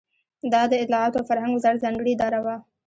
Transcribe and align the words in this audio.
دا 0.51 0.61
د 0.71 0.73
اطلاعاتو 0.83 1.17
او 1.19 1.27
فرهنګ 1.29 1.51
وزارت 1.55 1.79
ځانګړې 1.83 2.11
اداره 2.13 2.39
وه. 2.45 2.55